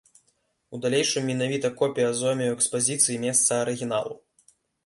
У 0.77 0.79
далейшым 0.85 1.27
менавіта 1.31 1.71
копія 1.83 2.09
зойме 2.21 2.47
ў 2.49 2.57
экспазіцыі 2.57 3.21
месца 3.27 3.63
арыгіналу. 3.67 4.19